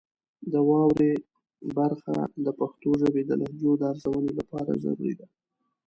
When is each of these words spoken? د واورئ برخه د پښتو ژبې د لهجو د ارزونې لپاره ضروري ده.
د 0.51 0.53
واورئ 0.67 1.13
برخه 1.77 2.15
د 2.45 2.47
پښتو 2.59 2.89
ژبې 3.01 3.21
د 3.25 3.31
لهجو 3.41 3.71
د 3.77 3.81
ارزونې 3.91 4.31
لپاره 4.39 4.71
ضروري 4.83 5.13
ده. 5.19 5.27